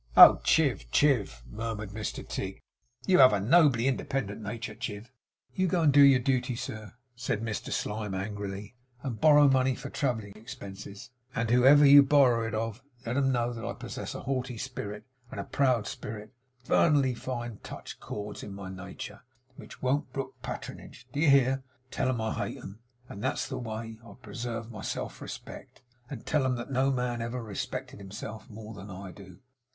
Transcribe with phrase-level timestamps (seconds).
[0.17, 2.59] 'Oh Chiv, Chiv,' murmured Mr Tigg,
[3.05, 5.11] 'you have a nobly independent nature, Chiv!'
[5.53, 9.91] 'You go and do your duty, sir,' said Mr Slyme, angrily, 'and borrow money for
[9.91, 14.21] travelling expenses; and whoever you borrow it of, let 'em know that I possess a
[14.21, 16.33] haughty spirit, and a proud spirit,
[16.63, 19.21] and have infernally finely touched chords in my nature,
[19.55, 21.07] which won't brook patronage.
[21.13, 21.61] Do you hear?
[21.91, 25.83] Tell 'em I hate 'em, and that that's the way I preserve my self respect;
[26.09, 29.41] and tell 'em that no man ever respected himself more than I do!